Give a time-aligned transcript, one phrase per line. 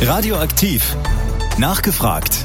[0.00, 0.96] Radioaktiv.
[1.58, 2.44] Nachgefragt.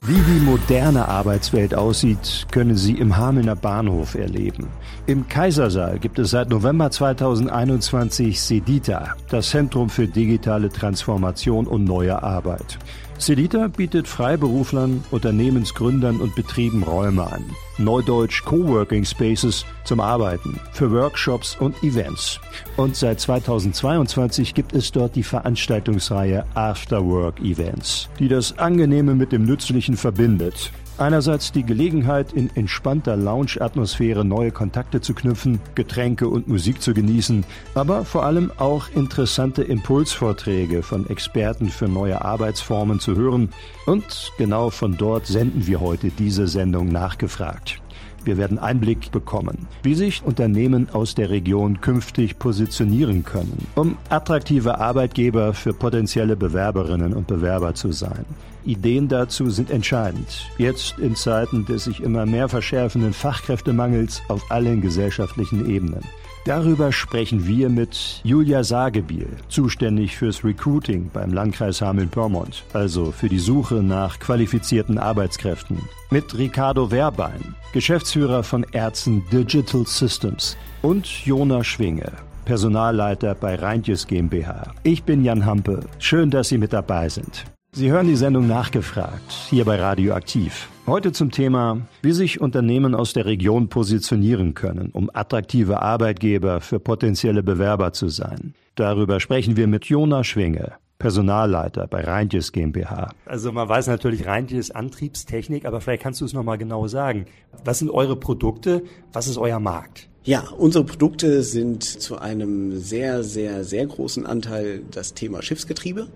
[0.00, 4.66] Wie die moderne Arbeitswelt aussieht, können Sie im Hamelner Bahnhof erleben.
[5.06, 12.20] Im Kaisersaal gibt es seit November 2021 Sedita, das Zentrum für digitale Transformation und neue
[12.20, 12.78] Arbeit.
[13.18, 17.44] Cedita bietet Freiberuflern, Unternehmensgründern und Betrieben Räume an.
[17.76, 22.40] Neudeutsch Coworking Spaces zum Arbeiten, für Workshops und Events.
[22.76, 29.44] Und seit 2022 gibt es dort die Veranstaltungsreihe Afterwork Events, die das Angenehme mit dem
[29.44, 30.70] Nützlichen verbindet.
[30.98, 37.44] Einerseits die Gelegenheit, in entspannter Lounge-Atmosphäre neue Kontakte zu knüpfen, Getränke und Musik zu genießen,
[37.74, 43.50] aber vor allem auch interessante Impulsvorträge von Experten für neue Arbeitsformen zu hören.
[43.86, 47.80] Und genau von dort senden wir heute diese Sendung nachgefragt.
[48.24, 54.78] Wir werden Einblick bekommen, wie sich Unternehmen aus der Region künftig positionieren können, um attraktive
[54.78, 58.24] Arbeitgeber für potenzielle Bewerberinnen und Bewerber zu sein.
[58.64, 60.46] Ideen dazu sind entscheidend.
[60.58, 66.02] Jetzt in Zeiten des sich immer mehr verschärfenden Fachkräftemangels auf allen gesellschaftlichen Ebenen.
[66.44, 73.38] Darüber sprechen wir mit Julia Sagebiel, zuständig fürs Recruiting beim Landkreis Hameln-Pyrmont, also für die
[73.38, 75.78] Suche nach qualifizierten Arbeitskräften.
[76.10, 82.12] Mit Ricardo Werbein, Geschäftsführer von Ärzten Digital Systems und Jona Schwinge,
[82.44, 84.72] Personalleiter bei Reintjes GmbH.
[84.84, 85.80] Ich bin Jan Hampe.
[85.98, 87.44] Schön, dass Sie mit dabei sind.
[87.72, 90.68] Sie hören die Sendung Nachgefragt, hier bei Radioaktiv.
[90.88, 96.80] Heute zum Thema, wie sich Unternehmen aus der Region positionieren können, um attraktive Arbeitgeber für
[96.80, 98.54] potenzielle Bewerber zu sein.
[98.74, 103.10] Darüber sprechen wir mit Jona Schwinge, Personalleiter bei Reintjes GmbH.
[103.26, 107.26] Also man weiß natürlich Reintjes Antriebstechnik, aber vielleicht kannst du es nochmal genau sagen.
[107.66, 108.82] Was sind eure Produkte?
[109.12, 110.08] Was ist euer Markt?
[110.24, 116.08] Ja, unsere Produkte sind zu einem sehr, sehr, sehr großen Anteil das Thema Schiffsgetriebe.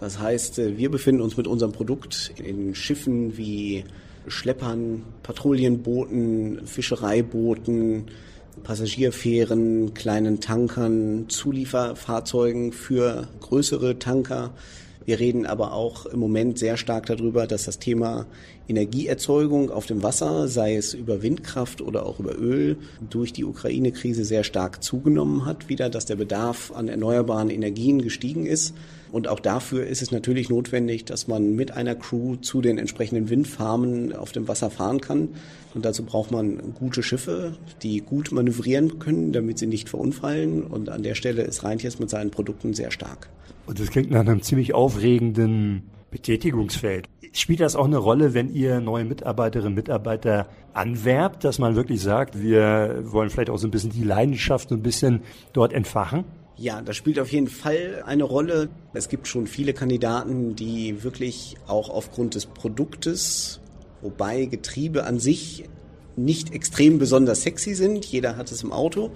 [0.00, 3.84] Das heißt, äh, wir befinden uns mit unserem Produkt in Schiffen wie
[4.26, 8.06] Schleppern, Patrouillenbooten, Fischereibooten,
[8.62, 14.52] Passagierfähren, kleinen Tankern, Zulieferfahrzeugen für größere Tanker.
[15.04, 18.26] Wir reden aber auch im Moment sehr stark darüber, dass das Thema
[18.68, 22.76] Energieerzeugung auf dem Wasser, sei es über Windkraft oder auch über Öl,
[23.08, 28.44] durch die Ukraine-Krise sehr stark zugenommen hat, wieder, dass der Bedarf an erneuerbaren Energien gestiegen
[28.44, 28.74] ist.
[29.12, 33.30] Und auch dafür ist es natürlich notwendig, dass man mit einer Crew zu den entsprechenden
[33.30, 35.30] Windfarmen auf dem Wasser fahren kann.
[35.74, 40.62] Und dazu braucht man gute Schiffe, die gut manövrieren können, damit sie nicht verunfallen.
[40.62, 43.28] Und an der Stelle ist Reintjes mit seinen Produkten sehr stark.
[43.66, 47.08] Und das klingt nach einem ziemlich aufregenden Betätigungsfeld.
[47.32, 52.00] Spielt das auch eine Rolle, wenn ihr neue Mitarbeiterinnen und Mitarbeiter anwerbt, dass man wirklich
[52.00, 55.20] sagt, wir wollen vielleicht auch so ein bisschen die Leidenschaft so ein bisschen
[55.52, 56.24] dort entfachen?
[56.60, 58.68] Ja, das spielt auf jeden Fall eine Rolle.
[58.92, 63.60] Es gibt schon viele Kandidaten, die wirklich auch aufgrund des Produktes,
[64.02, 65.68] wobei Getriebe an sich
[66.16, 69.12] nicht extrem besonders sexy sind, jeder hat es im Auto,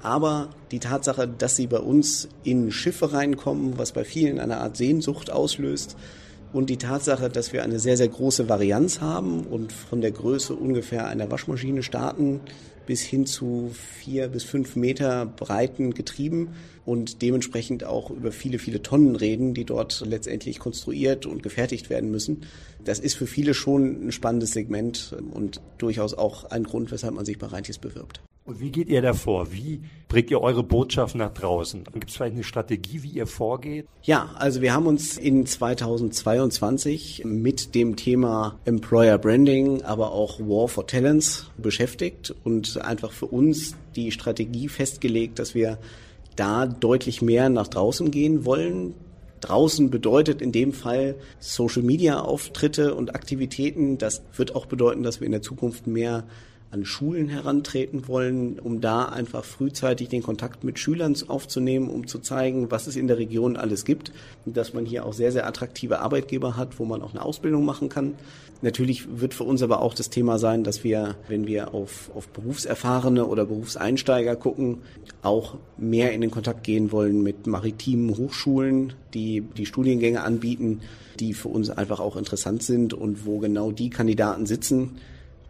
[0.00, 4.78] aber die Tatsache, dass sie bei uns in Schiffe reinkommen, was bei vielen eine Art
[4.78, 5.94] Sehnsucht auslöst,
[6.52, 10.54] und die Tatsache, dass wir eine sehr, sehr große Varianz haben und von der Größe
[10.54, 12.40] ungefähr einer Waschmaschine starten
[12.86, 16.54] bis hin zu vier bis fünf Meter breiten Getrieben
[16.88, 22.10] und dementsprechend auch über viele, viele Tonnen reden, die dort letztendlich konstruiert und gefertigt werden
[22.10, 22.46] müssen.
[22.82, 27.26] Das ist für viele schon ein spannendes Segment und durchaus auch ein Grund, weshalb man
[27.26, 28.22] sich bei Reintis bewirbt.
[28.46, 29.52] Und wie geht ihr davor?
[29.52, 31.84] Wie bringt ihr eure Botschaft nach draußen?
[31.92, 33.86] Gibt es vielleicht eine Strategie, wie ihr vorgeht?
[34.04, 40.68] Ja, also wir haben uns in 2022 mit dem Thema Employer Branding, aber auch War
[40.68, 45.76] for Talents beschäftigt und einfach für uns die Strategie festgelegt, dass wir
[46.38, 48.94] da deutlich mehr nach draußen gehen wollen.
[49.40, 53.98] Draußen bedeutet in dem Fall Social Media Auftritte und Aktivitäten.
[53.98, 56.24] Das wird auch bedeuten, dass wir in der Zukunft mehr
[56.70, 62.18] an Schulen herantreten wollen, um da einfach frühzeitig den Kontakt mit Schülern aufzunehmen, um zu
[62.18, 64.12] zeigen, was es in der Region alles gibt
[64.44, 67.64] und dass man hier auch sehr, sehr attraktive Arbeitgeber hat, wo man auch eine Ausbildung
[67.64, 68.14] machen kann.
[68.60, 72.28] Natürlich wird für uns aber auch das Thema sein, dass wir, wenn wir auf, auf
[72.28, 74.78] Berufserfahrene oder Berufseinsteiger gucken,
[75.22, 80.80] auch mehr in den Kontakt gehen wollen mit maritimen Hochschulen, die die Studiengänge anbieten,
[81.20, 84.96] die für uns einfach auch interessant sind und wo genau die Kandidaten sitzen,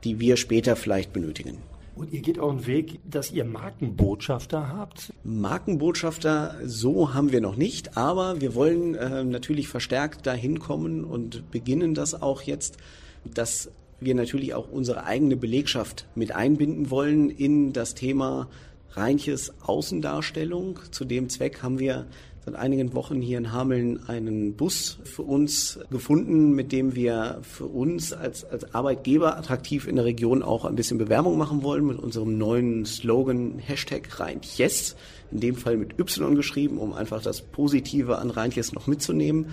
[0.04, 1.58] die wir später vielleicht benötigen.
[1.98, 5.12] Und ihr geht auch einen Weg, dass ihr Markenbotschafter habt?
[5.24, 11.50] Markenbotschafter, so haben wir noch nicht, aber wir wollen äh, natürlich verstärkt dahin kommen und
[11.50, 12.76] beginnen das auch jetzt,
[13.24, 18.48] dass wir natürlich auch unsere eigene Belegschaft mit einbinden wollen in das Thema
[18.92, 20.78] Reinches Außendarstellung.
[20.92, 22.06] Zu dem Zweck haben wir
[22.48, 27.66] seit einigen Wochen hier in Hameln einen Bus für uns gefunden, mit dem wir für
[27.66, 31.98] uns als, als Arbeitgeber attraktiv in der Region auch ein bisschen Bewerbung machen wollen mit
[31.98, 34.96] unserem neuen Slogan Hashtag Reintjes,
[35.30, 39.48] in dem Fall mit Y geschrieben, um einfach das Positive an Reintjes noch mitzunehmen.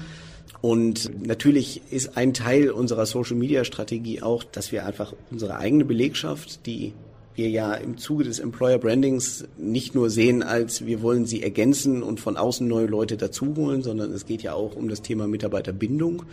[0.62, 6.94] Und natürlich ist ein Teil unserer Social-Media-Strategie auch, dass wir einfach unsere eigene Belegschaft, die
[7.36, 12.02] wir ja im Zuge des Employer Brandings nicht nur sehen als wir wollen sie ergänzen
[12.02, 16.24] und von außen neue Leute dazuholen, sondern es geht ja auch um das Thema Mitarbeiterbindung,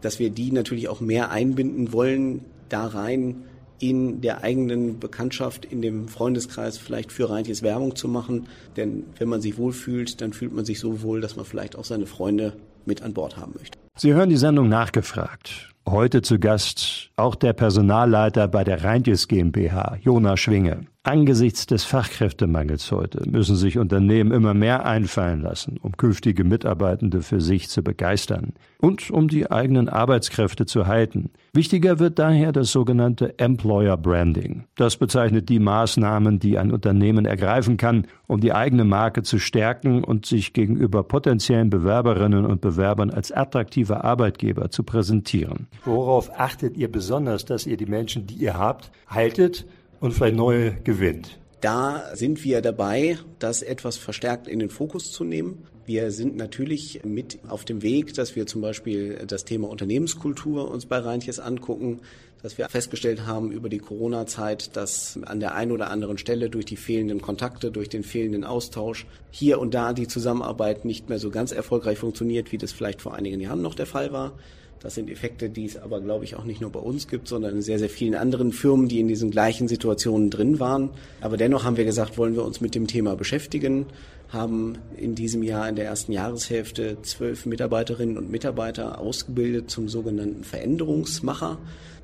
[0.00, 3.44] dass wir die natürlich auch mehr einbinden wollen, da rein
[3.78, 8.46] in der eigenen Bekanntschaft, in dem Freundeskreis vielleicht für Reintjes Werbung zu machen.
[8.76, 11.84] Denn wenn man sich wohlfühlt, dann fühlt man sich so wohl, dass man vielleicht auch
[11.84, 12.54] seine Freunde
[12.86, 13.78] mit an Bord haben möchte.
[13.98, 15.72] Sie hören die Sendung nachgefragt.
[15.88, 20.86] Heute zu Gast auch der Personalleiter bei der Reintjes GmbH, Jonas Schwinge.
[21.06, 27.40] Angesichts des Fachkräftemangels heute müssen sich Unternehmen immer mehr einfallen lassen, um künftige Mitarbeitende für
[27.40, 31.30] sich zu begeistern und um die eigenen Arbeitskräfte zu halten.
[31.52, 34.64] Wichtiger wird daher das sogenannte Employer Branding.
[34.74, 40.02] Das bezeichnet die Maßnahmen, die ein Unternehmen ergreifen kann, um die eigene Marke zu stärken
[40.02, 45.68] und sich gegenüber potenziellen Bewerberinnen und Bewerbern als attraktiver Arbeitgeber zu präsentieren.
[45.84, 49.66] Worauf achtet ihr besonders, dass ihr die Menschen, die ihr habt, haltet
[50.00, 51.38] und vielleicht neue gewinnt?
[51.60, 55.64] Da sind wir dabei, das etwas verstärkt in den Fokus zu nehmen.
[55.86, 60.86] Wir sind natürlich mit auf dem Weg, dass wir zum Beispiel das Thema Unternehmenskultur uns
[60.86, 62.00] bei Reintjes angucken,
[62.42, 66.66] dass wir festgestellt haben über die Corona-Zeit, dass an der einen oder anderen Stelle durch
[66.66, 71.30] die fehlenden Kontakte, durch den fehlenden Austausch hier und da die Zusammenarbeit nicht mehr so
[71.30, 74.32] ganz erfolgreich funktioniert, wie das vielleicht vor einigen Jahren noch der Fall war.
[74.80, 77.56] Das sind Effekte, die es aber, glaube ich, auch nicht nur bei uns gibt, sondern
[77.56, 80.90] in sehr, sehr vielen anderen Firmen, die in diesen gleichen Situationen drin waren.
[81.20, 83.86] Aber dennoch haben wir gesagt, wollen wir uns mit dem Thema beschäftigen,
[84.28, 90.44] haben in diesem Jahr in der ersten Jahreshälfte zwölf Mitarbeiterinnen und Mitarbeiter ausgebildet zum sogenannten
[90.44, 91.58] Veränderungsmacher.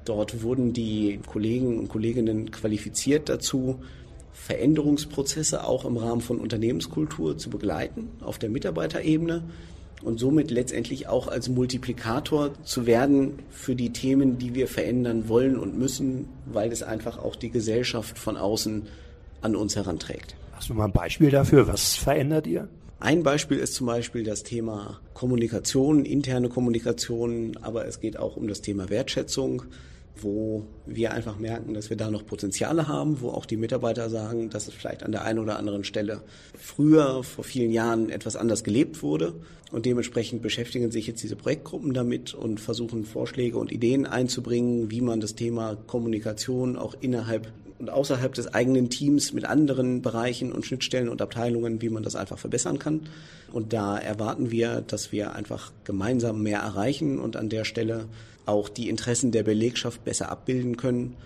[0.04, 3.80] Dort wurden die Kollegen und Kolleginnen qualifiziert dazu,
[4.32, 9.44] Veränderungsprozesse auch im Rahmen von Unternehmenskultur zu begleiten auf der Mitarbeiterebene
[10.02, 15.58] und somit letztendlich auch als Multiplikator zu werden für die Themen, die wir verändern wollen
[15.58, 18.82] und müssen, weil es einfach auch die Gesellschaft von außen
[19.40, 20.36] an uns heranträgt.
[20.52, 21.66] Hast du mal ein Beispiel dafür?
[21.66, 22.68] Was verändert ihr?
[23.00, 28.46] Ein Beispiel ist zum Beispiel das Thema Kommunikation, interne Kommunikation, aber es geht auch um
[28.46, 29.64] das Thema Wertschätzung
[30.16, 34.50] wo wir einfach merken, dass wir da noch Potenziale haben, wo auch die Mitarbeiter sagen,
[34.50, 36.22] dass es vielleicht an der einen oder anderen Stelle
[36.58, 39.34] früher, vor vielen Jahren etwas anders gelebt wurde.
[39.70, 45.00] Und dementsprechend beschäftigen sich jetzt diese Projektgruppen damit und versuchen Vorschläge und Ideen einzubringen, wie
[45.00, 47.50] man das Thema Kommunikation auch innerhalb
[47.82, 52.14] und außerhalb des eigenen Teams mit anderen Bereichen und Schnittstellen und Abteilungen, wie man das
[52.14, 53.08] einfach verbessern kann.
[53.52, 58.06] Und da erwarten wir, dass wir einfach gemeinsam mehr erreichen und an der Stelle
[58.46, 61.16] auch die Interessen der Belegschaft besser abbilden können,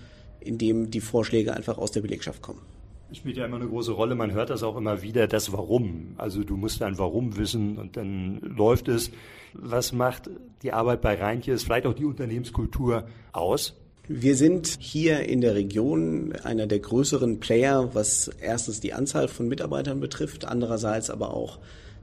[0.41, 2.61] indem die Vorschläge einfach aus der Belegschaft kommen.
[3.09, 4.17] Das spielt ja immer eine große Rolle.
[4.17, 6.15] Man hört das auch immer wieder, das Warum.
[6.19, 9.13] Also du musst ein Warum wissen und dann läuft es.
[9.55, 10.29] Was macht
[10.63, 13.75] die Arbeit bei Reintjes, vielleicht auch die Unternehmenskultur aus?
[14.09, 19.49] Wir sind hier in der Region einer der größeren Player, was erstens die Anzahl von
[19.49, 21.59] Mitarbeitern betrifft, andererseits aber auch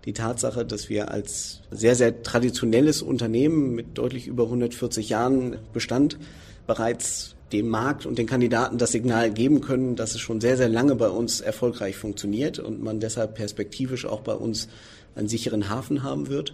[0.05, 6.17] die Tatsache, dass wir als sehr, sehr traditionelles Unternehmen mit deutlich über 140 Jahren Bestand
[6.67, 10.69] bereits dem Markt und den Kandidaten das Signal geben können, dass es schon sehr, sehr
[10.69, 14.67] lange bei uns erfolgreich funktioniert und man deshalb perspektivisch auch bei uns
[15.15, 16.53] einen sicheren Hafen haben wird.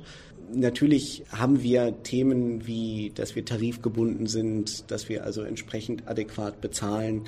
[0.54, 7.22] Natürlich haben wir Themen wie, dass wir tarifgebunden sind, dass wir also entsprechend adäquat bezahlen,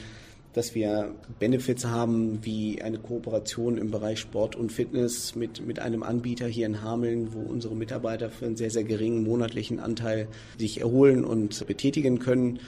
[0.53, 6.03] dass wir Benefits haben wie eine Kooperation im Bereich Sport und Fitness mit, mit einem
[6.03, 10.27] Anbieter hier in Hameln, wo unsere Mitarbeiter für einen sehr, sehr geringen monatlichen Anteil
[10.57, 12.59] sich erholen und betätigen können.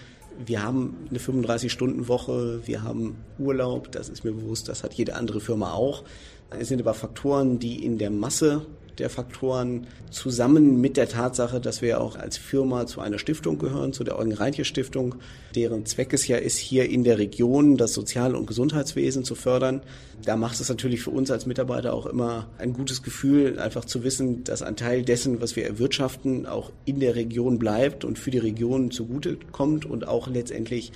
[0.46, 5.42] Wir haben eine 35-Stunden-Woche, wir haben Urlaub, das ist mir bewusst, das hat jede andere
[5.42, 6.04] Firma auch.
[6.50, 8.66] Es sind aber Faktoren, die in der Masse
[9.00, 13.94] der Faktoren zusammen mit der Tatsache, dass wir auch als Firma zu einer Stiftung gehören,
[13.94, 15.16] zu der Eugen Reintje Stiftung,
[15.56, 19.82] deren Zweck es ja ist, hier in der Region das Sozial- und Gesundheitswesen zu fördern.
[20.24, 24.04] Da macht es natürlich für uns als Mitarbeiter auch immer ein gutes Gefühl, einfach zu
[24.04, 28.32] wissen, dass ein Teil dessen, was wir erwirtschaften, auch in der Region bleibt und für
[28.32, 30.92] die Region zugute kommt und auch letztendlich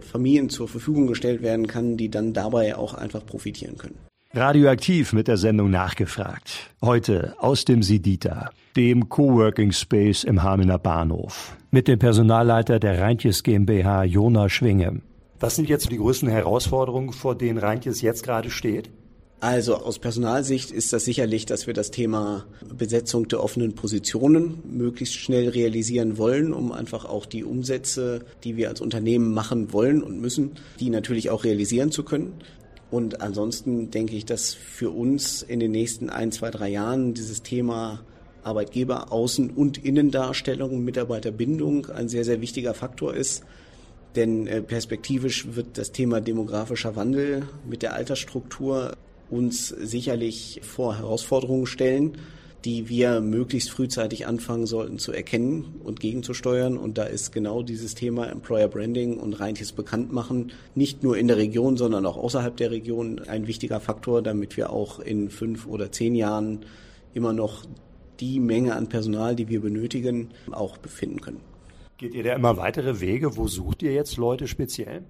[0.00, 4.09] Familien zur Verfügung gestellt werden kann, die dann dabei auch einfach profitieren können.
[4.32, 6.70] Radioaktiv mit der Sendung nachgefragt.
[6.80, 11.56] Heute aus dem Sidita, dem Coworking Space im Hamelner Bahnhof.
[11.72, 15.00] Mit dem Personalleiter der Reintjes GmbH, Jona Schwinge.
[15.40, 18.88] Was sind jetzt die größten Herausforderungen, vor denen Reintjes jetzt gerade steht?
[19.40, 22.44] Also aus Personalsicht ist das sicherlich, dass wir das Thema
[22.76, 28.68] Besetzung der offenen Positionen möglichst schnell realisieren wollen, um einfach auch die Umsätze, die wir
[28.68, 32.34] als Unternehmen machen wollen und müssen, die natürlich auch realisieren zu können.
[32.90, 37.42] Und ansonsten denke ich, dass für uns in den nächsten ein, zwei, drei Jahren dieses
[37.42, 38.00] Thema
[38.42, 43.44] Arbeitgeber, Außen- und Innendarstellung, Mitarbeiterbindung ein sehr, sehr wichtiger Faktor ist.
[44.16, 48.96] Denn äh, perspektivisch wird das Thema demografischer Wandel mit der Altersstruktur
[49.30, 52.18] uns sicherlich vor Herausforderungen stellen,
[52.64, 56.76] die wir möglichst frühzeitig anfangen sollten zu erkennen und gegenzusteuern.
[56.76, 61.38] Und da ist genau dieses Thema Employer Branding und reinliches Bekanntmachen nicht nur in der
[61.38, 65.90] Region, sondern auch außerhalb der Region ein wichtiger Faktor, damit wir auch in fünf oder
[65.90, 66.66] zehn Jahren
[67.14, 67.64] immer noch
[68.20, 71.40] die Menge an Personal, die wir benötigen, auch befinden können.
[71.96, 73.36] Geht ihr da immer weitere Wege?
[73.36, 75.04] Wo sucht ihr jetzt Leute speziell?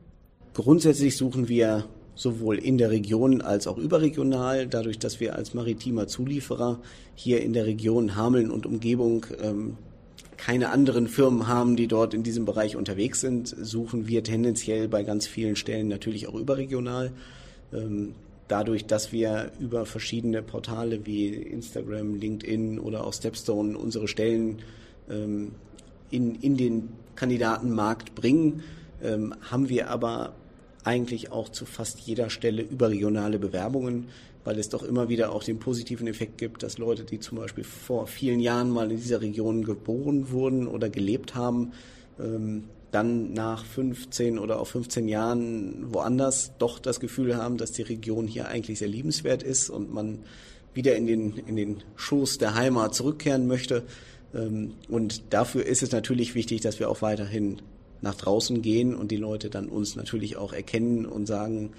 [0.54, 6.06] Grundsätzlich suchen wir sowohl in der Region als auch überregional, dadurch, dass wir als maritimer
[6.06, 6.80] Zulieferer
[7.14, 9.76] hier in der Region Hameln und Umgebung ähm,
[10.36, 15.02] keine anderen Firmen haben, die dort in diesem Bereich unterwegs sind, suchen wir tendenziell bei
[15.02, 17.12] ganz vielen Stellen natürlich auch überregional.
[17.72, 18.14] Ähm,
[18.48, 24.60] dadurch, dass wir über verschiedene Portale wie Instagram, LinkedIn oder auch Stepstone unsere Stellen
[25.10, 25.52] ähm,
[26.10, 28.62] in, in den Kandidatenmarkt bringen,
[29.02, 30.32] ähm, haben wir aber
[30.84, 34.08] eigentlich auch zu fast jeder Stelle überregionale Bewerbungen,
[34.44, 37.64] weil es doch immer wieder auch den positiven Effekt gibt, dass Leute, die zum Beispiel
[37.64, 41.72] vor vielen Jahren mal in dieser Region geboren wurden oder gelebt haben,
[42.18, 47.82] ähm, dann nach 15 oder auch 15 Jahren woanders doch das Gefühl haben, dass die
[47.82, 50.20] Region hier eigentlich sehr liebenswert ist und man
[50.74, 53.84] wieder in den, in den Schoß der Heimat zurückkehren möchte.
[54.34, 57.60] Ähm, und dafür ist es natürlich wichtig, dass wir auch weiterhin
[58.02, 61.70] nach draußen gehen und die Leute dann uns natürlich auch erkennen und sagen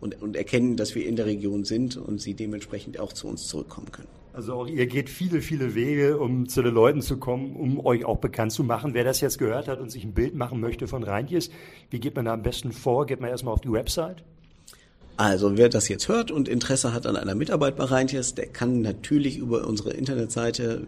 [0.00, 3.46] und, und erkennen, dass wir in der Region sind und sie dementsprechend auch zu uns
[3.46, 4.08] zurückkommen können.
[4.32, 8.04] Also auch ihr geht viele, viele Wege, um zu den Leuten zu kommen, um euch
[8.04, 8.92] auch bekannt zu machen.
[8.92, 11.50] Wer das jetzt gehört hat und sich ein Bild machen möchte von Reintjes,
[11.88, 13.06] wie geht man da am besten vor?
[13.06, 14.22] Geht man erstmal auf die Website?
[15.16, 18.82] Also wer das jetzt hört und Interesse hat an einer Mitarbeit bei Reintjes, der kann
[18.82, 20.86] natürlich über unsere Internetseite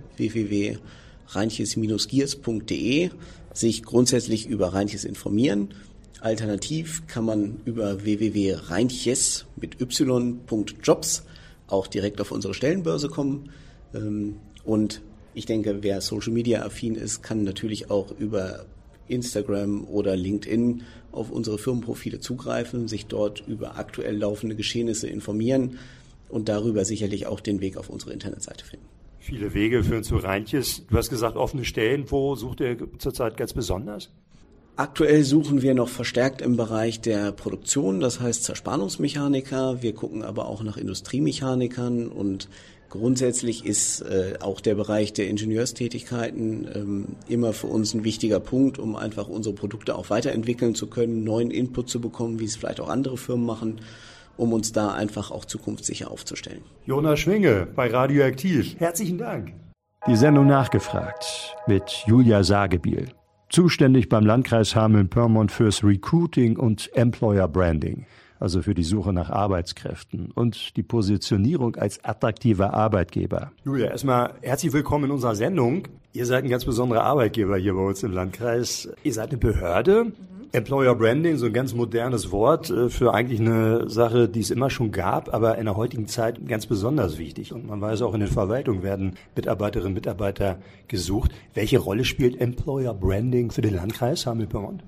[1.28, 3.10] www.reintjes-giers.de
[3.52, 5.74] sich grundsätzlich über Reintjes informieren.
[6.20, 11.24] Alternativ kann man über www.reintjes mit y.jobs
[11.66, 13.50] auch direkt auf unsere Stellenbörse kommen.
[13.94, 15.02] Ähm, und
[15.34, 18.66] ich denke, wer Social Media affin ist, kann natürlich auch über
[19.06, 20.82] Instagram oder LinkedIn
[21.12, 25.78] auf unsere Firmenprofile zugreifen, sich dort über aktuell laufende Geschehnisse informieren
[26.28, 28.97] und darüber sicherlich auch den Weg auf unsere Internetseite finden.
[29.28, 30.86] Viele Wege führen zu Reintjes.
[30.86, 32.10] Du hast gesagt, offene Stellen.
[32.10, 34.08] Wo sucht ihr zurzeit ganz besonders?
[34.76, 39.82] Aktuell suchen wir noch verstärkt im Bereich der Produktion, das heißt Zerspannungsmechaniker.
[39.82, 42.48] Wir gucken aber auch nach Industriemechanikern und
[42.88, 48.78] grundsätzlich ist äh, auch der Bereich der Ingenieurstätigkeiten ähm, immer für uns ein wichtiger Punkt,
[48.78, 52.80] um einfach unsere Produkte auch weiterentwickeln zu können, neuen Input zu bekommen, wie es vielleicht
[52.80, 53.82] auch andere Firmen machen
[54.38, 56.62] um uns da einfach auch zukunftssicher aufzustellen.
[56.86, 58.78] Jonas Schwinge bei Radioaktiv.
[58.78, 59.52] Herzlichen Dank.
[60.06, 63.08] Die Sendung nachgefragt mit Julia Sagebiel.
[63.50, 68.06] Zuständig beim Landkreis Hameln-Pyrmont fürs Recruiting und Employer Branding,
[68.38, 73.52] also für die Suche nach Arbeitskräften und die Positionierung als attraktiver Arbeitgeber.
[73.64, 75.88] Julia, erstmal herzlich willkommen in unserer Sendung.
[76.12, 78.88] Ihr seid ein ganz besonderer Arbeitgeber hier bei uns im Landkreis.
[79.02, 80.12] Ihr seid eine Behörde.
[80.52, 84.70] Employer Branding, so ein ganz modernes Wort äh, für eigentlich eine Sache, die es immer
[84.70, 87.52] schon gab, aber in der heutigen Zeit ganz besonders wichtig.
[87.52, 91.32] Und man weiß auch, in den Verwaltungen werden Mitarbeiterinnen und Mitarbeiter gesucht.
[91.52, 94.82] Welche Rolle spielt Employer Branding für den Landkreis Hamel-Pyrmont?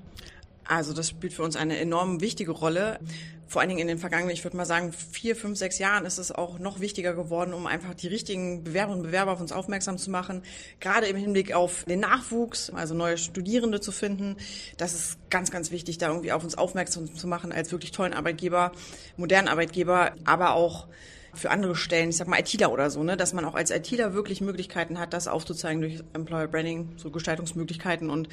[0.71, 2.97] Also das spielt für uns eine enorm wichtige Rolle.
[3.45, 6.17] Vor allen Dingen in den vergangenen, ich würde mal sagen, vier, fünf, sechs Jahren ist
[6.17, 9.97] es auch noch wichtiger geworden, um einfach die richtigen Bewerberinnen und Bewerber auf uns aufmerksam
[9.97, 10.43] zu machen.
[10.79, 14.37] Gerade im Hinblick auf den Nachwuchs, also neue Studierende zu finden.
[14.77, 18.13] Das ist ganz, ganz wichtig, da irgendwie auf uns aufmerksam zu machen als wirklich tollen
[18.13, 18.71] Arbeitgeber,
[19.17, 20.87] modernen Arbeitgeber, aber auch
[21.33, 24.13] für andere Stellen, ich sag mal ITler oder so, ne, dass man auch als ITler
[24.13, 28.29] wirklich Möglichkeiten hat, das aufzuzeigen durch Employer Branding, so Gestaltungsmöglichkeiten und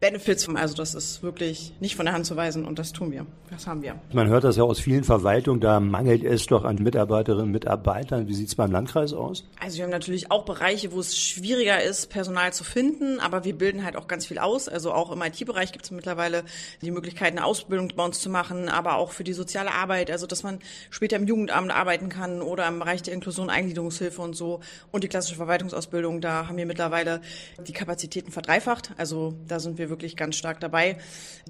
[0.00, 0.48] Benefits.
[0.54, 3.26] Also das ist wirklich nicht von der Hand zu weisen und das tun wir.
[3.50, 3.96] Das haben wir.
[4.14, 8.26] Man hört das ja aus vielen Verwaltungen, da mangelt es doch an Mitarbeiterinnen und Mitarbeitern.
[8.26, 9.44] Wie sieht es beim Landkreis aus?
[9.60, 13.54] Also wir haben natürlich auch Bereiche, wo es schwieriger ist, Personal zu finden, aber wir
[13.54, 14.68] bilden halt auch ganz viel aus.
[14.68, 16.44] Also auch im IT-Bereich gibt es mittlerweile
[16.80, 20.26] die Möglichkeit, eine Ausbildung bei uns zu machen, aber auch für die soziale Arbeit, also
[20.26, 24.60] dass man später im Jugendamt arbeiten kann oder im Bereich der Inklusion, Eingliederungshilfe und so.
[24.92, 27.20] Und die klassische Verwaltungsausbildung, da haben wir mittlerweile
[27.66, 28.92] die Kapazitäten verdreifacht.
[28.96, 30.96] Also da sind wir wirklich ganz stark dabei.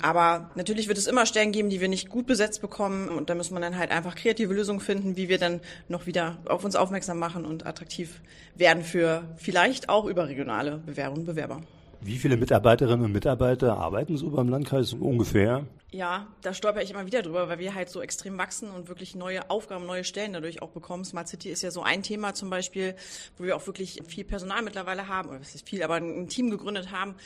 [0.00, 3.08] Aber natürlich wird es immer Stellen geben, die wir nicht gut besetzt bekommen.
[3.08, 6.38] Und da muss man dann halt einfach kreative Lösungen finden, wie wir dann noch wieder
[6.46, 8.20] auf uns aufmerksam machen und attraktiv
[8.54, 11.62] werden für vielleicht auch überregionale Bewerberinnen und Bewerber.
[12.02, 15.66] Wie viele Mitarbeiterinnen und Mitarbeiter arbeiten so beim Landkreis ungefähr?
[15.90, 19.14] Ja, da stolper ich immer wieder drüber, weil wir halt so extrem wachsen und wirklich
[19.14, 21.04] neue Aufgaben, neue Stellen dadurch auch bekommen.
[21.04, 22.94] Smart City ist ja so ein Thema zum Beispiel,
[23.36, 26.50] wo wir auch wirklich viel Personal mittlerweile haben, oder was ist viel, aber ein Team
[26.50, 27.16] gegründet haben.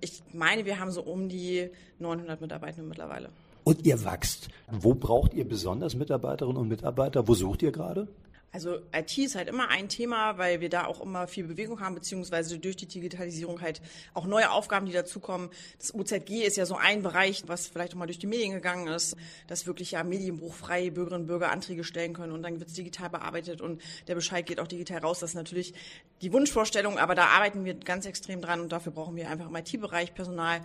[0.00, 3.28] Ich meine, wir haben so um die 900 Mitarbeitende mittlerweile.
[3.64, 4.48] Und ihr wächst.
[4.70, 7.28] Wo braucht ihr besonders Mitarbeiterinnen und Mitarbeiter?
[7.28, 8.08] Wo sucht ihr gerade?
[8.52, 11.94] Also IT ist halt immer ein Thema, weil wir da auch immer viel Bewegung haben,
[11.94, 13.80] beziehungsweise durch die Digitalisierung halt
[14.12, 15.48] auch neue Aufgaben, die dazukommen.
[15.78, 18.88] Das UZG ist ja so ein Bereich, was vielleicht auch mal durch die Medien gegangen
[18.88, 19.16] ist,
[19.46, 23.08] dass wirklich ja medienbruchfrei Bürgerinnen und Bürger Anträge stellen können und dann wird es digital
[23.08, 25.20] bearbeitet und der Bescheid geht auch digital raus.
[25.20, 25.72] Das ist natürlich
[26.20, 29.56] die Wunschvorstellung, aber da arbeiten wir ganz extrem dran und dafür brauchen wir einfach im
[29.56, 30.60] IT-Bereich Personal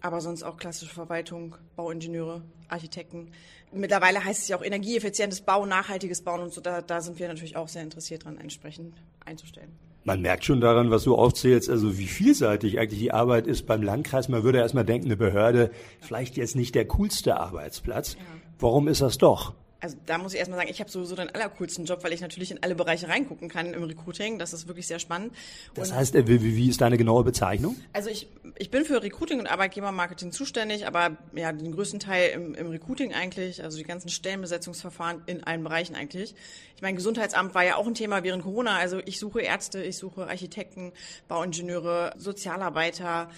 [0.00, 3.32] aber sonst auch klassische Verwaltung, Bauingenieure, Architekten.
[3.72, 6.60] Mittlerweile heißt es ja auch energieeffizientes Bauen, nachhaltiges Bauen und so.
[6.60, 9.70] Da, da sind wir natürlich auch sehr interessiert dran, entsprechend einzustellen.
[10.04, 13.82] Man merkt schon daran, was du aufzählst, also wie vielseitig eigentlich die Arbeit ist beim
[13.82, 14.28] Landkreis.
[14.28, 18.14] Man würde erstmal denken, eine Behörde, vielleicht jetzt nicht der coolste Arbeitsplatz.
[18.14, 18.20] Ja.
[18.58, 19.54] Warum ist das doch?
[19.80, 22.50] Also da muss ich erstmal sagen, ich habe sowieso den allercoolsten Job, weil ich natürlich
[22.50, 24.38] in alle Bereiche reingucken kann im Recruiting.
[24.38, 25.34] Das ist wirklich sehr spannend.
[25.74, 27.76] Das und heißt, äh, wie, wie ist deine genaue Bezeichnung?
[27.92, 32.54] Also ich, ich bin für Recruiting und Arbeitgebermarketing zuständig, aber ja, den größten Teil im,
[32.54, 36.34] im Recruiting eigentlich, also die ganzen Stellenbesetzungsverfahren in allen Bereichen eigentlich.
[36.76, 38.76] Ich meine, Gesundheitsamt war ja auch ein Thema während Corona.
[38.76, 40.92] Also ich suche Ärzte, ich suche Architekten,
[41.28, 43.30] Bauingenieure, Sozialarbeiter,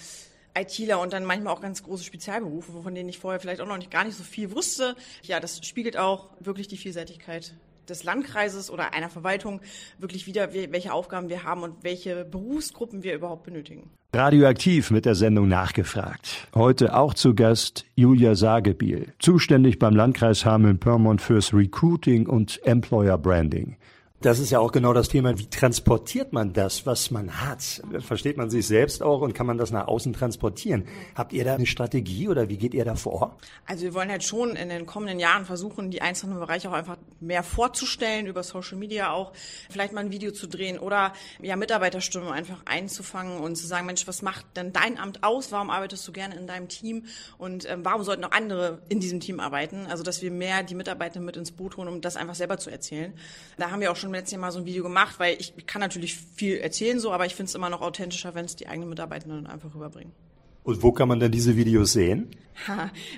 [0.59, 3.79] ITler und dann manchmal auch ganz große Spezialberufe, von denen ich vorher vielleicht auch noch
[3.79, 4.97] nicht gar nicht so viel wusste.
[5.23, 7.55] Ja, das spiegelt auch wirklich die Vielseitigkeit
[7.89, 9.61] des Landkreises oder einer Verwaltung
[9.99, 13.91] wirklich wieder, welche Aufgaben wir haben und welche Berufsgruppen wir überhaupt benötigen.
[14.15, 16.47] Radioaktiv mit der Sendung nachgefragt.
[16.55, 23.77] Heute auch zu Gast Julia Sagebiel, zuständig beim Landkreis Hameln-Pyrmont fürs Recruiting und Employer Branding.
[24.23, 25.37] Das ist ja auch genau das Thema.
[25.37, 27.83] Wie transportiert man das, was man hat?
[27.99, 30.87] Versteht man sich selbst auch und kann man das nach außen transportieren?
[31.17, 33.37] Habt ihr da eine Strategie oder wie geht ihr da vor?
[33.67, 36.99] Also wir wollen halt schon in den kommenden Jahren versuchen, die einzelnen Bereiche auch einfach
[37.19, 39.33] mehr vorzustellen, über Social Media auch,
[39.69, 44.07] vielleicht mal ein Video zu drehen oder ja Mitarbeiterstimmen einfach einzufangen und zu sagen, Mensch,
[44.07, 45.51] was macht denn dein Amt aus?
[45.51, 47.07] Warum arbeitest du gerne in deinem Team?
[47.39, 49.87] Und ähm, warum sollten auch andere in diesem Team arbeiten?
[49.89, 52.71] Also dass wir mehr die Mitarbeiter mit ins Boot holen, um das einfach selber zu
[52.71, 53.13] erzählen.
[53.59, 55.55] Da haben wir auch schon im letzten Jahr mal so ein Video gemacht, weil ich
[55.67, 58.69] kann natürlich viel erzählen so, aber ich finde es immer noch authentischer, wenn es die
[58.69, 60.13] eigenen Mitarbeitenden einfach rüberbringen.
[60.65, 62.31] Und wo kann man denn diese Videos sehen?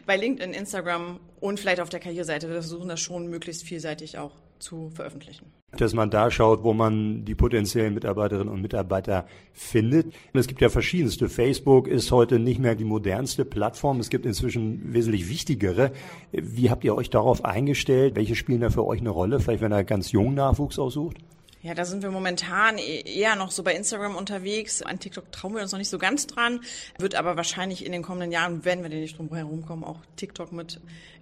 [0.07, 2.47] Bei LinkedIn, Instagram und vielleicht auf der Karriereseite.
[2.49, 5.47] Wir versuchen das schon möglichst vielseitig auch zu veröffentlichen.
[5.79, 10.07] Dass man da schaut, wo man die potenziellen Mitarbeiterinnen und Mitarbeiter findet.
[10.07, 11.29] Und es gibt ja verschiedenste.
[11.29, 14.01] Facebook ist heute nicht mehr die modernste Plattform.
[14.01, 15.93] Es gibt inzwischen wesentlich wichtigere.
[16.33, 18.17] Wie habt ihr euch darauf eingestellt?
[18.17, 19.41] Welche spielen da für euch eine Rolle?
[19.41, 21.19] Vielleicht, wenn er ganz jungen Nachwuchs aussucht?
[21.65, 24.83] Ja, da sind wir momentan e-, eher noch so bei Instagram unterwegs.
[24.83, 26.61] An TikTok trauen wir uns noch nicht so ganz dran.
[26.99, 30.53] Wird aber wahrscheinlich in den kommenden Jahren, wenn wir denn nicht drum herumkommen, auch TikTok
[30.53, 30.79] mit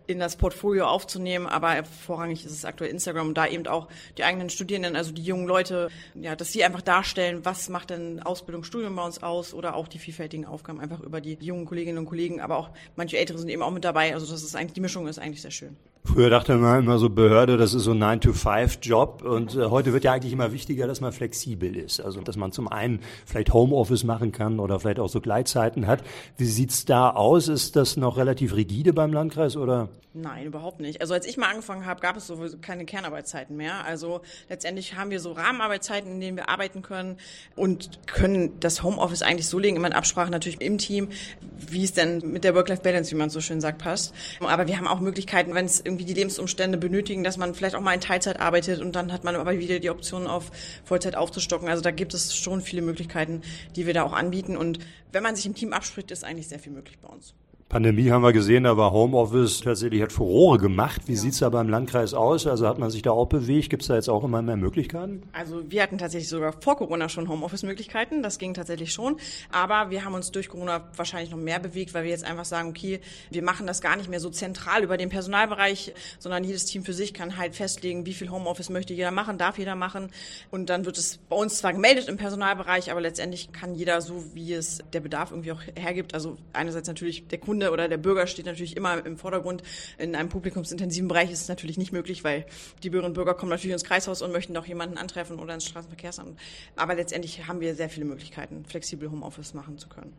[0.08, 1.46] in das Portfolio aufzunehmen.
[1.46, 3.86] Aber vorrangig ist es aktuell Instagram und da eben auch
[4.18, 8.20] die eigenen Studierenden, also die jungen Leute, ja, dass sie einfach darstellen, was macht denn
[8.20, 11.98] Ausbildung, Studium bei uns aus oder auch die vielfältigen Aufgaben einfach über die jungen Kolleginnen
[11.98, 12.40] und Kollegen.
[12.40, 14.12] Aber auch manche Ältere sind eben auch mit dabei.
[14.12, 15.76] Also das ist eigentlich, die Mischung ist eigentlich sehr schön.
[16.04, 20.02] Früher dachte man immer so Behörde, das ist so ein 9-to-5-Job und äh, heute wird
[20.02, 22.00] ja eigentlich immer wichtiger, dass man flexibel ist.
[22.00, 26.02] Also dass man zum einen vielleicht Homeoffice machen kann oder vielleicht auch so Gleitzeiten hat.
[26.36, 27.46] Wie sieht's da aus?
[27.46, 29.90] Ist das noch relativ rigide beim Landkreis oder?
[30.14, 31.00] Nein, überhaupt nicht.
[31.00, 33.86] Also als ich mal angefangen habe, gab es sowieso keine Kernarbeitszeiten mehr.
[33.86, 34.20] Also
[34.50, 37.16] letztendlich haben wir so Rahmenarbeitszeiten, in denen wir arbeiten können
[37.56, 41.08] und können das Homeoffice eigentlich so legen, immer in Absprache natürlich im Team,
[41.56, 44.14] wie es denn mit der Work-Life-Balance, wie man so schön sagt, passt.
[44.40, 47.80] Aber wir haben auch Möglichkeiten, wenn es irgendwie die Lebensumstände benötigen, dass man vielleicht auch
[47.80, 50.50] mal in Teilzeit arbeitet und dann hat man aber wieder die Option auf
[50.84, 51.70] Vollzeit aufzustocken.
[51.70, 53.40] Also da gibt es schon viele Möglichkeiten,
[53.76, 54.58] die wir da auch anbieten.
[54.58, 54.78] Und
[55.10, 57.34] wenn man sich im Team abspricht, ist eigentlich sehr viel möglich bei uns.
[57.72, 61.00] Pandemie haben wir gesehen, da war Homeoffice tatsächlich hat Furore gemacht.
[61.06, 61.18] Wie ja.
[61.18, 62.46] sieht's da beim Landkreis aus?
[62.46, 63.70] Also hat man sich da auch bewegt?
[63.70, 65.22] Gibt's da jetzt auch immer mehr Möglichkeiten?
[65.32, 68.22] Also wir hatten tatsächlich sogar vor Corona schon Homeoffice-Möglichkeiten.
[68.22, 69.16] Das ging tatsächlich schon.
[69.50, 72.68] Aber wir haben uns durch Corona wahrscheinlich noch mehr bewegt, weil wir jetzt einfach sagen,
[72.68, 76.84] okay, wir machen das gar nicht mehr so zentral über den Personalbereich, sondern jedes Team
[76.84, 80.10] für sich kann halt festlegen, wie viel Homeoffice möchte jeder machen, darf jeder machen.
[80.50, 84.22] Und dann wird es bei uns zwar gemeldet im Personalbereich, aber letztendlich kann jeder so,
[84.34, 86.12] wie es der Bedarf irgendwie auch hergibt.
[86.12, 89.62] Also einerseits natürlich der Kunde Kunde oder der Bürger steht natürlich immer im Vordergrund.
[89.98, 92.44] In einem publikumsintensiven Bereich ist es natürlich nicht möglich, weil
[92.82, 95.66] die Bürgerinnen und Bürger kommen natürlich ins Kreishaus und möchten doch jemanden antreffen oder ins
[95.66, 96.38] Straßenverkehrsamt.
[96.76, 100.12] Aber letztendlich haben wir sehr viele Möglichkeiten, flexibel Homeoffice machen zu können.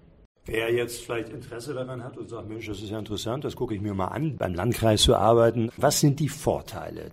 [0.46, 3.74] Wer jetzt vielleicht Interesse daran hat und sagt, Mensch, das ist ja interessant, das gucke
[3.76, 7.12] ich mir mal an, beim Landkreis zu arbeiten, was sind die Vorteile?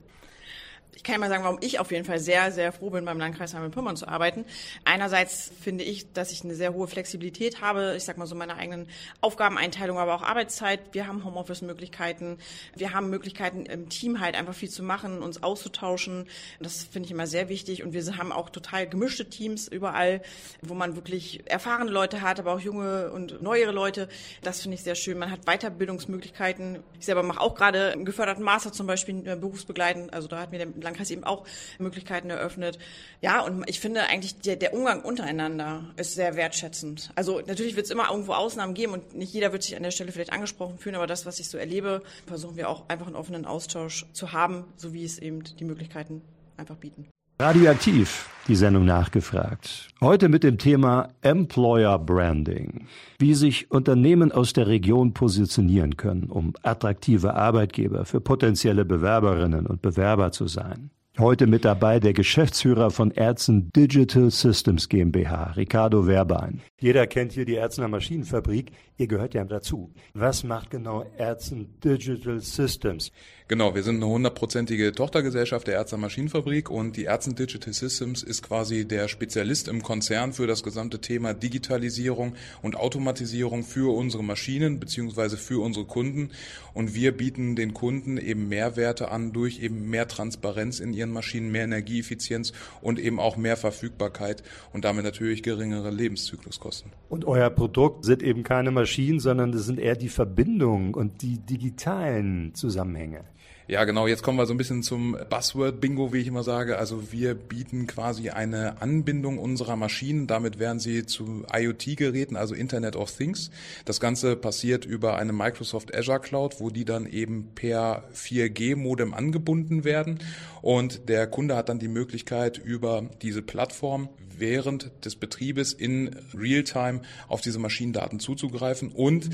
[1.00, 3.18] Ich kann ja mal sagen, warum ich auf jeden Fall sehr, sehr froh bin, beim
[3.18, 4.44] Landkreis Hameln-Pyrmont zu arbeiten.
[4.84, 7.94] Einerseits finde ich, dass ich eine sehr hohe Flexibilität habe.
[7.96, 8.86] Ich sag mal so meine eigenen
[9.22, 10.78] Aufgabeneinteilung, aber auch Arbeitszeit.
[10.92, 12.36] Wir haben Homeoffice-Möglichkeiten.
[12.76, 16.26] Wir haben Möglichkeiten im Team halt einfach viel zu machen, uns auszutauschen.
[16.60, 17.82] Das finde ich immer sehr wichtig.
[17.82, 20.20] Und wir haben auch total gemischte Teams überall,
[20.60, 24.10] wo man wirklich erfahrene Leute hat, aber auch junge und neuere Leute.
[24.42, 25.16] Das finde ich sehr schön.
[25.16, 26.80] Man hat Weiterbildungsmöglichkeiten.
[26.98, 30.12] Ich selber mache auch gerade einen geförderten Master zum Beispiel äh, berufsbegleitend.
[30.12, 31.46] Also da hat mir der Landkreis eben auch
[31.78, 32.78] Möglichkeiten eröffnet.
[33.20, 37.10] Ja, und ich finde eigentlich der, der Umgang untereinander ist sehr wertschätzend.
[37.14, 39.90] Also natürlich wird es immer irgendwo Ausnahmen geben und nicht jeder wird sich an der
[39.90, 43.16] Stelle vielleicht angesprochen fühlen, aber das, was ich so erlebe, versuchen wir auch einfach einen
[43.16, 46.22] offenen Austausch zu haben, so wie es eben die Möglichkeiten
[46.56, 47.08] einfach bieten.
[47.40, 49.88] Radioaktiv, die Sendung nachgefragt.
[50.02, 52.86] Heute mit dem Thema Employer Branding.
[53.18, 59.80] Wie sich Unternehmen aus der Region positionieren können, um attraktive Arbeitgeber für potenzielle Bewerberinnen und
[59.80, 60.90] Bewerber zu sein.
[61.18, 66.60] Heute mit dabei der Geschäftsführer von Ärzten Digital Systems GmbH, Ricardo Werbein.
[66.78, 68.72] Jeder kennt hier die Ärztener Maschinenfabrik.
[68.96, 69.92] Ihr gehört ja dazu.
[70.14, 73.10] Was macht genau Ärzten Digital Systems?
[73.50, 78.42] Genau, wir sind eine hundertprozentige Tochtergesellschaft der Ärztener Maschinenfabrik und die Ärzten Digital Systems ist
[78.42, 84.78] quasi der Spezialist im Konzern für das gesamte Thema Digitalisierung und Automatisierung für unsere Maschinen
[84.78, 86.30] beziehungsweise für unsere Kunden.
[86.74, 91.50] Und wir bieten den Kunden eben Mehrwerte an durch eben mehr Transparenz in ihren Maschinen,
[91.50, 96.92] mehr Energieeffizienz und eben auch mehr Verfügbarkeit und damit natürlich geringere Lebenszykluskosten.
[97.08, 101.38] Und euer Produkt sind eben keine Maschinen, sondern das sind eher die Verbindungen und die
[101.38, 103.24] digitalen Zusammenhänge.
[103.70, 104.08] Ja, genau.
[104.08, 106.76] Jetzt kommen wir so ein bisschen zum Buzzword-Bingo, wie ich immer sage.
[106.76, 110.26] Also wir bieten quasi eine Anbindung unserer Maschinen.
[110.26, 113.52] Damit werden sie zu IoT-Geräten, also Internet of Things.
[113.84, 119.84] Das Ganze passiert über eine Microsoft Azure Cloud, wo die dann eben per 4G-Modem angebunden
[119.84, 120.18] werden.
[120.62, 127.02] Und der Kunde hat dann die Möglichkeit, über diese Plattform während des Betriebes in Realtime
[127.28, 129.30] auf diese Maschinendaten zuzugreifen und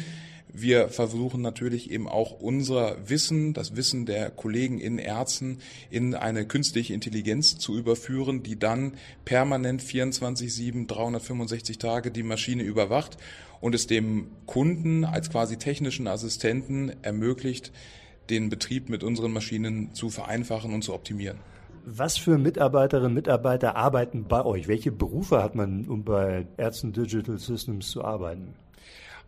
[0.58, 5.58] wir versuchen natürlich eben auch unser Wissen, das Wissen der Kollegen in Ärzten
[5.90, 13.18] in eine künstliche Intelligenz zu überführen, die dann permanent 24-7, 365 Tage die Maschine überwacht
[13.60, 17.72] und es dem Kunden als quasi technischen Assistenten ermöglicht,
[18.30, 21.38] den Betrieb mit unseren Maschinen zu vereinfachen und zu optimieren.
[21.84, 24.66] Was für Mitarbeiterinnen und Mitarbeiter arbeiten bei euch?
[24.66, 28.54] Welche Berufe hat man, um bei Ärzten Digital Systems zu arbeiten?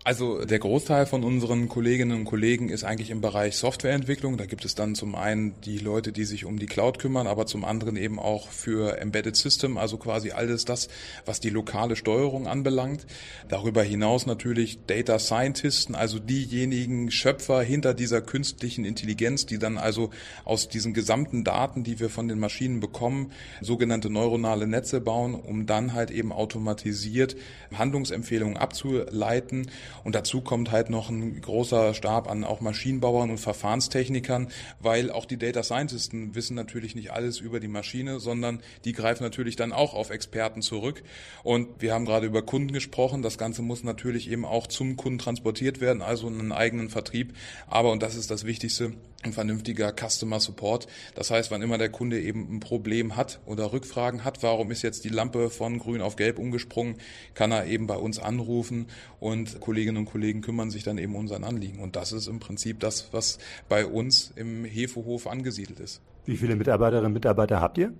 [0.04, 4.38] Also der Großteil von unseren Kolleginnen und Kollegen ist eigentlich im Bereich Softwareentwicklung.
[4.38, 7.44] Da gibt es dann zum einen die Leute, die sich um die Cloud kümmern, aber
[7.46, 10.88] zum anderen eben auch für Embedded System, also quasi alles das,
[11.26, 13.06] was die lokale Steuerung anbelangt.
[13.48, 20.10] Darüber hinaus natürlich Data Scientisten, also diejenigen Schöpfer hinter dieser künstlichen Intelligenz, die dann also
[20.44, 25.66] aus diesen gesamten Daten, die wir von den Maschinen bekommen, sogenannte neuronale Netze bauen, um
[25.66, 27.36] dann halt eben automatisiert
[27.76, 29.66] Handlungsempfehlungen abzuleiten
[30.04, 34.48] und dazu kommt halt noch ein großer Stab an auch Maschinenbauern und Verfahrenstechnikern,
[34.80, 39.22] weil auch die Data Scientisten wissen natürlich nicht alles über die Maschine, sondern die greifen
[39.22, 41.02] natürlich dann auch auf Experten zurück.
[41.42, 43.22] Und wir haben gerade über Kunden gesprochen.
[43.22, 47.34] Das Ganze muss natürlich eben auch zum Kunden transportiert werden, also einen eigenen Vertrieb.
[47.66, 50.86] Aber, und das ist das Wichtigste, ein vernünftiger Customer Support.
[51.14, 54.82] Das heißt, wann immer der Kunde eben ein Problem hat oder Rückfragen hat, warum ist
[54.82, 56.96] jetzt die Lampe von grün auf gelb umgesprungen,
[57.34, 58.86] kann er eben bei uns anrufen
[59.18, 61.80] und Kolleginnen und Kollegen kümmern sich dann eben um sein Anliegen.
[61.80, 66.00] Und das ist im Prinzip das, was bei uns im Hefehof angesiedelt ist.
[66.24, 67.92] Wie viele Mitarbeiterinnen und Mitarbeiter habt ihr?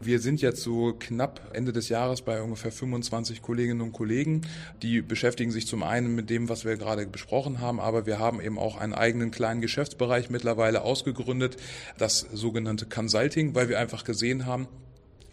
[0.00, 4.42] Wir sind jetzt so knapp Ende des Jahres bei ungefähr 25 Kolleginnen und Kollegen.
[4.80, 8.40] Die beschäftigen sich zum einen mit dem, was wir gerade besprochen haben, aber wir haben
[8.40, 11.56] eben auch einen eigenen kleinen Geschäftsbereich mittlerweile ausgegründet,
[11.98, 14.68] das sogenannte Consulting, weil wir einfach gesehen haben,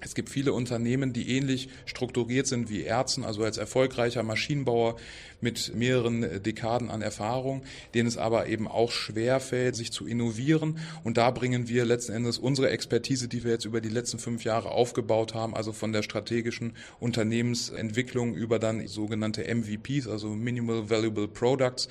[0.01, 4.97] es gibt viele Unternehmen, die ähnlich strukturiert sind wie Ärzten, also als erfolgreicher Maschinenbauer
[5.41, 10.79] mit mehreren Dekaden an Erfahrung, denen es aber eben auch schwer fällt, sich zu innovieren.
[11.03, 14.43] Und da bringen wir letzten Endes unsere Expertise, die wir jetzt über die letzten fünf
[14.43, 21.27] Jahre aufgebaut haben, also von der strategischen Unternehmensentwicklung über dann sogenannte MVPs, also Minimal Valuable
[21.27, 21.87] Products,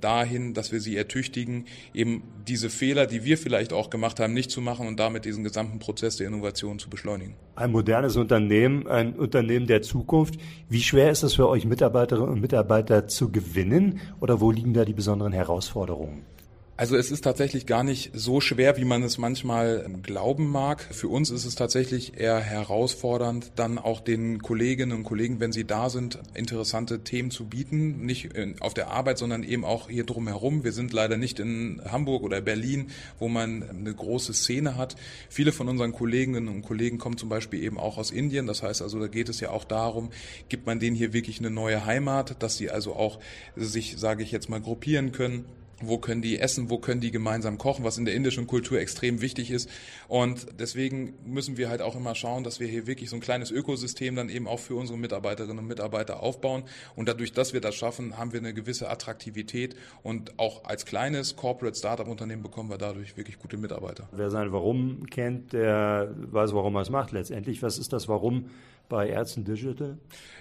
[0.00, 4.50] dahin, dass wir sie ertüchtigen, eben diese Fehler, die wir vielleicht auch gemacht haben, nicht
[4.50, 7.34] zu machen und damit diesen gesamten Prozess der Innovation zu beschleunigen.
[7.56, 10.38] Ein modernes Unternehmen, ein Unternehmen der Zukunft.
[10.68, 14.84] Wie schwer ist es für euch Mitarbeiterinnen und Mitarbeiter zu gewinnen oder wo liegen da
[14.84, 16.35] die besonderen Herausforderungen?
[16.78, 20.82] Also es ist tatsächlich gar nicht so schwer, wie man es manchmal glauben mag.
[20.90, 25.64] Für uns ist es tatsächlich eher herausfordernd, dann auch den Kolleginnen und Kollegen, wenn sie
[25.64, 28.04] da sind, interessante Themen zu bieten.
[28.04, 28.28] Nicht
[28.60, 30.64] auf der Arbeit, sondern eben auch hier drumherum.
[30.64, 34.96] Wir sind leider nicht in Hamburg oder Berlin, wo man eine große Szene hat.
[35.30, 38.46] Viele von unseren Kolleginnen und Kollegen kommen zum Beispiel eben auch aus Indien.
[38.46, 40.10] Das heißt also, da geht es ja auch darum,
[40.50, 43.18] gibt man denen hier wirklich eine neue Heimat, dass sie also auch
[43.56, 45.46] sich, sage ich jetzt mal, gruppieren können
[45.80, 49.20] wo können die essen, wo können die gemeinsam kochen, was in der indischen Kultur extrem
[49.20, 49.68] wichtig ist.
[50.08, 53.50] Und deswegen müssen wir halt auch immer schauen, dass wir hier wirklich so ein kleines
[53.50, 56.64] Ökosystem dann eben auch für unsere Mitarbeiterinnen und Mitarbeiter aufbauen.
[56.94, 59.76] Und dadurch, dass wir das schaffen, haben wir eine gewisse Attraktivität.
[60.02, 64.08] Und auch als kleines Corporate Startup Unternehmen bekommen wir dadurch wirklich gute Mitarbeiter.
[64.12, 67.62] Wer sein Warum kennt, der weiß, warum er es macht letztendlich.
[67.62, 68.50] Was ist das Warum
[68.88, 69.98] bei Ärzten Digital?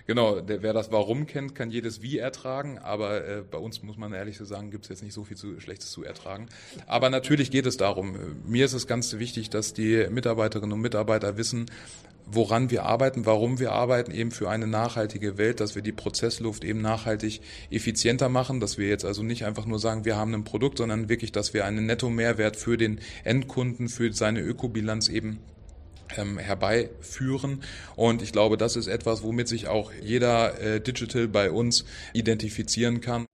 [0.07, 3.97] Genau, der, wer das Warum kennt, kann jedes Wie ertragen, aber äh, bei uns muss
[3.97, 6.47] man ehrlich so sagen, gibt es jetzt nicht so viel zu, Schlechtes zu ertragen.
[6.85, 11.37] Aber natürlich geht es darum, mir ist es ganz wichtig, dass die Mitarbeiterinnen und Mitarbeiter
[11.37, 11.65] wissen,
[12.25, 16.63] woran wir arbeiten, warum wir arbeiten, eben für eine nachhaltige Welt, dass wir die Prozessluft
[16.63, 20.43] eben nachhaltig effizienter machen, dass wir jetzt also nicht einfach nur sagen, wir haben ein
[20.43, 25.39] Produkt, sondern wirklich, dass wir einen Netto-Mehrwert für den Endkunden, für seine Ökobilanz eben
[26.09, 27.61] herbeiführen.
[27.95, 33.01] Und ich glaube, das ist etwas, womit sich auch jeder äh, Digital bei uns identifizieren
[33.01, 33.25] kann.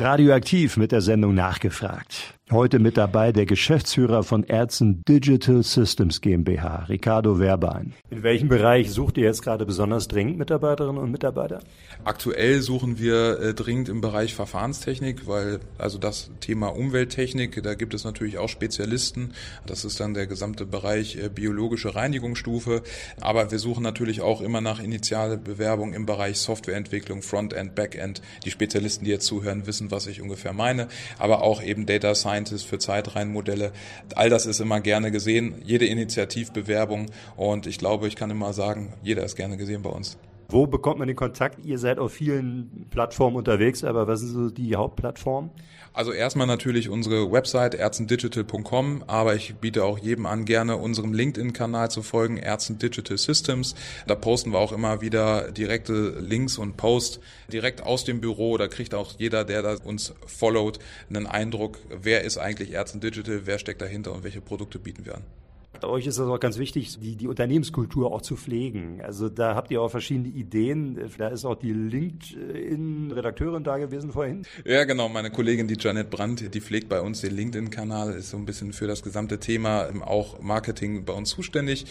[0.00, 2.37] Radioaktiv mit der Sendung nachgefragt.
[2.50, 7.92] Heute mit dabei der Geschäftsführer von Ärzten Digital Systems GmbH, Ricardo Werbein.
[8.08, 11.60] In welchem Bereich sucht ihr jetzt gerade besonders dringend Mitarbeiterinnen und Mitarbeiter?
[12.04, 17.92] Aktuell suchen wir äh, dringend im Bereich Verfahrenstechnik, weil also das Thema Umwelttechnik, da gibt
[17.92, 19.34] es natürlich auch Spezialisten.
[19.66, 22.82] Das ist dann der gesamte Bereich äh, biologische Reinigungsstufe.
[23.20, 28.22] Aber wir suchen natürlich auch immer nach Initialbewerbung im Bereich Softwareentwicklung, Frontend, Backend.
[28.46, 30.88] Die Spezialisten, die jetzt zuhören, wissen, was ich ungefähr meine.
[31.18, 33.72] Aber auch eben Data Science Scientist für Zeitreihenmodelle.
[34.14, 38.94] All das ist immer gerne gesehen, jede Initiativbewerbung und ich glaube, ich kann immer sagen,
[39.02, 40.16] jeder ist gerne gesehen bei uns.
[40.50, 41.62] Wo bekommt man den Kontakt?
[41.66, 45.50] Ihr seid auf vielen Plattformen unterwegs, aber was sind so die Hauptplattformen?
[45.92, 51.90] Also erstmal natürlich unsere Website ärztendigital.com, aber ich biete auch jedem an, gerne unserem LinkedIn-Kanal
[51.90, 53.74] zu folgen, Ärzten Digital Systems.
[54.06, 57.20] Da posten wir auch immer wieder direkte Links und Posts
[57.52, 58.56] direkt aus dem Büro.
[58.56, 60.78] Da kriegt auch jeder, der da uns followt,
[61.10, 65.16] einen Eindruck, wer ist eigentlich Ärzten Digital, wer steckt dahinter und welche Produkte bieten wir
[65.16, 65.24] an.
[65.84, 69.00] Euch ist es auch ganz wichtig, die, die Unternehmenskultur auch zu pflegen.
[69.02, 70.98] Also da habt ihr auch verschiedene Ideen.
[71.18, 74.44] Da ist auch die LinkedIn-Redakteurin da gewesen vorhin.
[74.64, 75.08] Ja, genau.
[75.08, 78.72] Meine Kollegin, die Janet Brandt, die pflegt bei uns den LinkedIn-Kanal, ist so ein bisschen
[78.72, 81.86] für das gesamte Thema auch Marketing bei uns zuständig.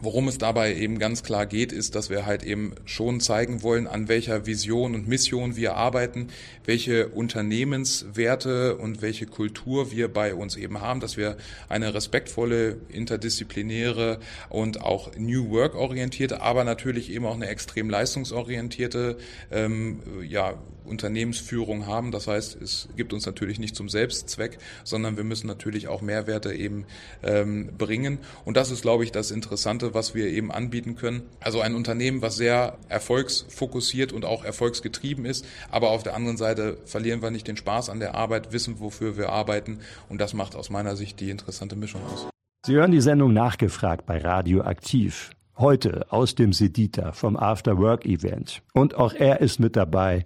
[0.00, 3.86] Worum es dabei eben ganz klar geht, ist, dass wir halt eben schon zeigen wollen,
[3.86, 6.28] an welcher Vision und Mission wir arbeiten,
[6.64, 11.36] welche Unternehmenswerte und welche Kultur wir bei uns eben haben, dass wir
[11.68, 14.18] eine respektvolle, interdisziplinarische interdisziplinäre
[14.48, 19.16] und auch New Work orientierte, aber natürlich eben auch eine extrem leistungsorientierte
[19.50, 22.10] ähm, ja, Unternehmensführung haben.
[22.10, 26.52] Das heißt, es gibt uns natürlich nicht zum Selbstzweck, sondern wir müssen natürlich auch Mehrwerte
[26.52, 26.84] eben
[27.22, 28.18] ähm, bringen.
[28.44, 31.22] Und das ist, glaube ich, das Interessante, was wir eben anbieten können.
[31.40, 36.78] Also ein Unternehmen, was sehr erfolgsfokussiert und auch erfolgsgetrieben ist, aber auf der anderen Seite
[36.84, 39.80] verlieren wir nicht den Spaß an der Arbeit, wissen, wofür wir arbeiten.
[40.08, 42.32] Und das macht aus meiner Sicht die interessante Mischung aus.
[42.64, 45.32] Sie hören die Sendung nachgefragt bei Radio Aktiv.
[45.58, 48.62] Heute aus dem Sedita vom After Work Event.
[48.72, 50.22] Und auch er ist mit dabei,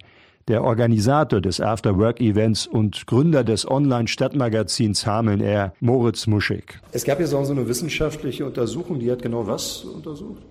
[0.47, 6.79] der Organisator des After Work Events und Gründer des Online-Stadtmagazins Hameln Air, Moritz Muschig.
[6.91, 10.43] Es gab auch so eine wissenschaftliche Untersuchung, die hat genau was untersucht?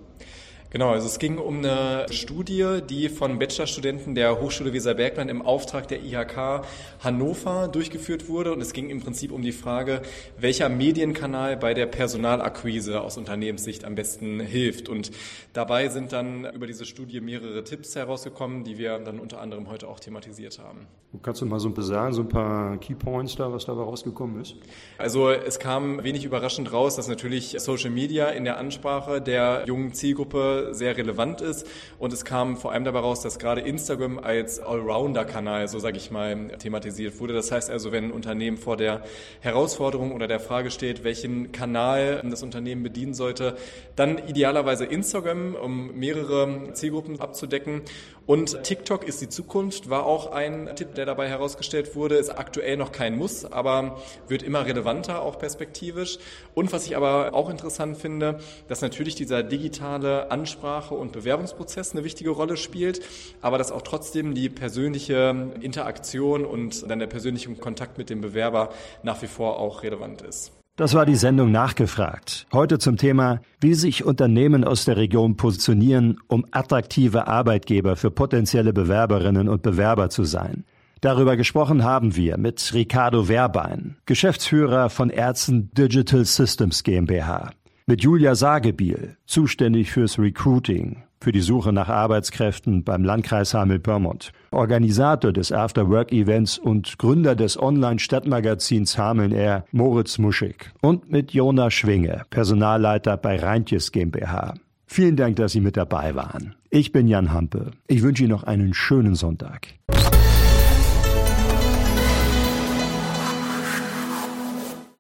[0.70, 5.86] Genau, also es ging um eine Studie, die von Bachelorstudenten der Hochschule Weserbergland im Auftrag
[5.86, 6.66] der IHK
[7.00, 8.52] Hannover durchgeführt wurde.
[8.52, 10.02] Und es ging im Prinzip um die Frage,
[10.38, 14.88] welcher Medienkanal bei der Personalakquise aus Unternehmenssicht am besten hilft.
[14.88, 15.12] Und
[15.52, 19.86] dabei sind dann über diese Studie mehrere Tipps herausgekommen, die wir dann unter anderem heute
[19.86, 20.88] auch thematisiert haben.
[21.22, 24.42] Kannst du mal so ein bisschen sagen, so ein paar Keypoints da, was dabei rausgekommen
[24.42, 24.56] ist?
[24.98, 29.94] Also es kam wenig überraschend raus, dass natürlich Social Media in der Ansprache der jungen
[29.94, 31.66] Zielgruppe sehr relevant ist.
[31.98, 36.10] Und es kam vor allem dabei raus, dass gerade Instagram als Allrounder-Kanal, so sage ich
[36.10, 37.34] mal, thematisiert wurde.
[37.34, 39.02] Das heißt also, wenn ein Unternehmen vor der
[39.40, 43.56] Herausforderung oder der Frage steht, welchen Kanal das Unternehmen bedienen sollte,
[43.94, 47.82] dann idealerweise Instagram, um mehrere Zielgruppen abzudecken.
[48.26, 52.16] Und TikTok ist die Zukunft, war auch ein Tipp, der dabei herausgestellt wurde.
[52.16, 56.18] Ist aktuell noch kein Muss, aber wird immer relevanter, auch perspektivisch.
[56.52, 62.02] Und was ich aber auch interessant finde, dass natürlich dieser digitale Ansprache und Bewerbungsprozess eine
[62.02, 63.00] wichtige Rolle spielt,
[63.42, 68.70] aber dass auch trotzdem die persönliche Interaktion und dann der persönliche Kontakt mit dem Bewerber
[69.04, 70.50] nach wie vor auch relevant ist.
[70.76, 72.46] Das war die Sendung Nachgefragt.
[72.52, 78.74] Heute zum Thema, wie sich Unternehmen aus der Region positionieren, um attraktive Arbeitgeber für potenzielle
[78.74, 80.66] Bewerberinnen und Bewerber zu sein.
[81.00, 87.52] Darüber gesprochen haben wir mit Ricardo Werbein, Geschäftsführer von Ärzten Digital Systems GmbH,
[87.86, 95.32] mit Julia Sagebiel, zuständig fürs Recruiting, für die Suche nach Arbeitskräften beim Landkreis Hameln-Pyrmont, Organisator
[95.32, 103.38] des After-Work-Events und Gründer des Online-Stadtmagazins Hameln-Air, Moritz Muschig und mit Jona Schwinge, Personalleiter bei
[103.38, 104.54] Reintjes GmbH.
[104.86, 106.54] Vielen Dank, dass Sie mit dabei waren.
[106.70, 107.72] Ich bin Jan Hampe.
[107.88, 109.68] Ich wünsche Ihnen noch einen schönen Sonntag.